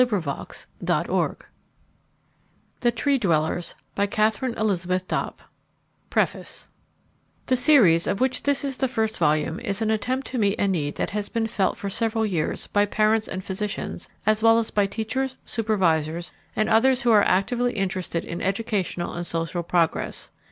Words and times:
A. 0.01 0.03
TO 0.07 0.15
MY 0.15 0.19
MOTHER 0.21 0.65
+Janet 0.83 1.07
Moyes 1.09 1.35
Dopp+ 2.81 3.75
I 3.95 4.05
DEDICATE 4.07 4.55
THIS 4.57 5.03
BOOK 5.03 5.41
PREFACE 6.09 6.67
The 7.45 7.55
series, 7.55 8.07
of 8.07 8.19
which 8.19 8.41
this 8.41 8.65
is 8.65 8.77
the 8.77 8.87
first 8.87 9.19
volume, 9.19 9.59
is 9.59 9.79
an 9.83 9.91
attempt 9.91 10.25
to 10.25 10.39
meet 10.39 10.57
a 10.59 10.67
need 10.67 10.95
that 10.95 11.11
has 11.11 11.29
been 11.29 11.45
felt 11.45 11.77
for 11.77 11.91
several 11.91 12.25
years 12.25 12.65
by 12.65 12.87
parents 12.87 13.27
and 13.27 13.45
physicians, 13.45 14.09
as 14.25 14.41
well 14.41 14.57
as 14.57 14.71
by 14.71 14.87
teachers, 14.87 15.35
supervisors, 15.45 16.31
and 16.55 16.67
others 16.67 17.03
who 17.03 17.11
are 17.11 17.21
actively 17.21 17.73
interested 17.73 18.25
in 18.25 18.41
educational 18.41 19.13
and 19.13 19.27
social 19.27 19.61
progress. 19.61 20.31